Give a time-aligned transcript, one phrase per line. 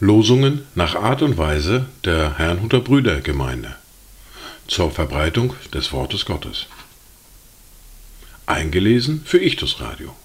[0.00, 3.76] Losungen nach Art und Weise der Herrnhuter Brüdergemeinde
[4.66, 6.66] zur Verbreitung des Wortes Gottes.
[8.46, 10.16] Eingelesen für Ichtus Radio.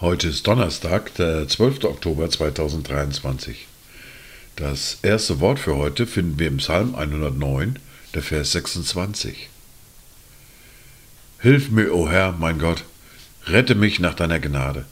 [0.00, 1.84] Heute ist Donnerstag, der 12.
[1.84, 3.66] Oktober 2023.
[4.56, 7.78] Das erste Wort für heute finden wir im Psalm 109,
[8.14, 9.48] der Vers 26.
[11.38, 12.84] Hilf mir, o Herr, mein Gott,
[13.46, 14.86] rette mich nach deiner Gnade.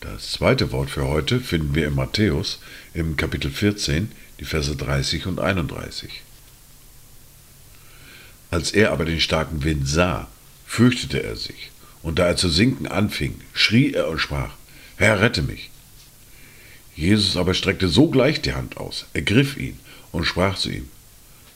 [0.00, 2.60] Das zweite Wort für heute finden wir in Matthäus
[2.94, 4.10] im Kapitel 14,
[4.40, 6.22] die Verse 30 und 31.
[8.50, 10.28] Als er aber den starken Wind sah,
[10.66, 11.70] fürchtete er sich,
[12.02, 14.54] und da er zu sinken anfing, schrie er und sprach,
[14.96, 15.70] Herr, rette mich.
[16.96, 19.78] Jesus aber streckte sogleich die Hand aus, ergriff ihn
[20.10, 20.88] und sprach zu ihm,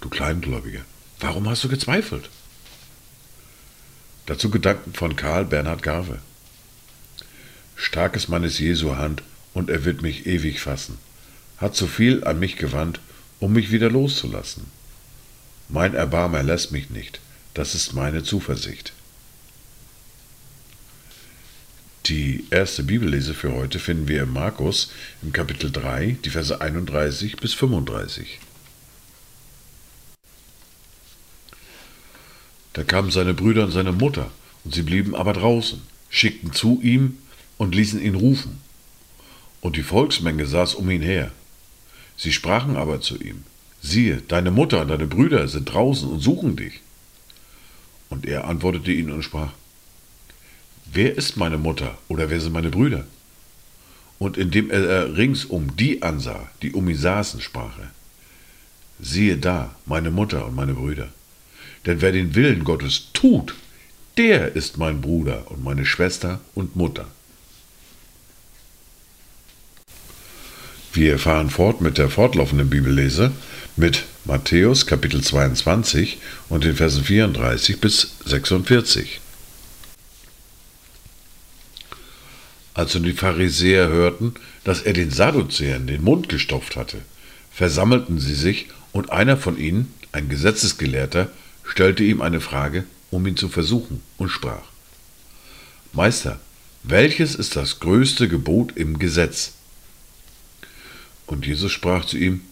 [0.02, 0.84] Du Kleingläubiger,
[1.20, 2.28] warum hast du gezweifelt?
[4.28, 6.18] Dazu Gedanken von Karl Bernhard Garve.
[7.76, 9.22] Stark ist meines Jesu Hand,
[9.54, 10.98] und er wird mich ewig fassen,
[11.56, 13.00] hat so viel an mich gewandt,
[13.40, 14.64] um mich wieder loszulassen.
[15.70, 17.20] Mein Erbarmer lässt mich nicht,
[17.54, 18.92] das ist meine Zuversicht.
[22.04, 24.90] Die erste Bibellese für heute finden wir in Markus
[25.22, 28.40] im Kapitel 3, die Verse 31 bis 35.
[32.72, 34.30] Da kamen seine Brüder und seine Mutter,
[34.64, 35.80] und sie blieben aber draußen,
[36.10, 37.18] schickten zu ihm
[37.56, 38.60] und ließen ihn rufen.
[39.60, 41.32] Und die Volksmenge saß um ihn her.
[42.16, 43.44] Sie sprachen aber zu ihm,
[43.80, 46.80] siehe, deine Mutter und deine Brüder sind draußen und suchen dich.
[48.10, 49.52] Und er antwortete ihnen und sprach,
[50.92, 53.06] Wer ist meine Mutter oder wer sind meine Brüder?
[54.18, 57.90] Und indem er ringsum die ansah, die um ihn saßen, sprach er,
[58.98, 61.10] siehe da, meine Mutter und meine Brüder.
[61.86, 63.54] Denn wer den Willen Gottes tut,
[64.16, 67.06] der ist mein Bruder und meine Schwester und Mutter.
[70.92, 73.30] Wir fahren fort mit der fortlaufenden Bibellese
[73.76, 79.20] mit Matthäus Kapitel 22 und den Versen 34 bis 46.
[82.74, 86.98] Als nun die Pharisäer hörten, dass er den Sadduzäern den Mund gestopft hatte,
[87.52, 91.30] versammelten sie sich, und einer von ihnen, ein Gesetzesgelehrter,
[91.68, 94.64] stellte ihm eine Frage, um ihn zu versuchen, und sprach
[95.92, 96.40] Meister,
[96.82, 99.52] welches ist das größte Gebot im Gesetz?
[101.26, 102.42] Und Jesus sprach zu ihm,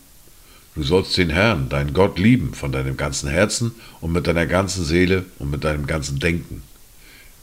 [0.74, 3.72] Du sollst den Herrn, deinen Gott, lieben von deinem ganzen Herzen
[4.02, 6.62] und mit deiner ganzen Seele und mit deinem ganzen Denken.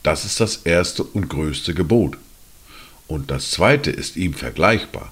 [0.03, 2.19] Das ist das erste und größte Gebot.
[3.07, 5.11] Und das zweite ist ihm vergleichbar.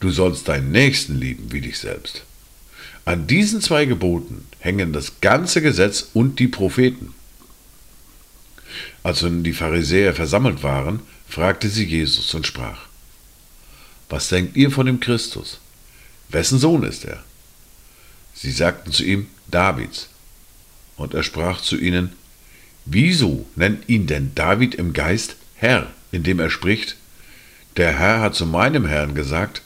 [0.00, 2.24] Du sollst deinen Nächsten lieben wie dich selbst.
[3.04, 7.14] An diesen zwei Geboten hängen das ganze Gesetz und die Propheten.
[9.02, 12.86] Als nun die Pharisäer versammelt waren, fragte sie Jesus und sprach,
[14.08, 15.60] was denkt ihr von dem Christus?
[16.28, 17.22] Wessen Sohn ist er?
[18.32, 20.08] Sie sagten zu ihm, Davids.
[20.96, 22.12] Und er sprach zu ihnen,
[22.84, 26.96] Wieso nennt ihn denn David im Geist Herr, indem er spricht,
[27.76, 29.62] der Herr hat zu meinem Herrn gesagt,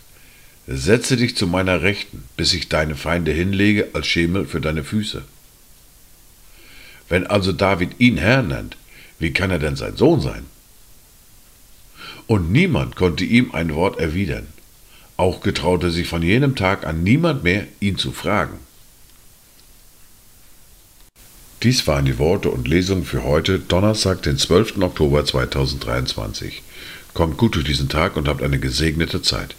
[0.69, 5.23] Setze dich zu meiner Rechten, bis ich deine Feinde hinlege als Schemel für deine Füße.
[7.09, 8.77] Wenn also David ihn Herr nennt,
[9.19, 10.45] wie kann er denn sein Sohn sein?
[12.29, 14.47] und niemand konnte ihm ein Wort erwidern.
[15.17, 18.59] Auch getraute sich von jenem Tag an niemand mehr, ihn zu fragen.
[21.65, 24.79] Dies waren die Worte und Lesungen für heute, Donnerstag, den 12.
[24.81, 26.63] Oktober 2023.
[27.15, 29.57] Kommt gut durch diesen Tag und habt eine gesegnete Zeit.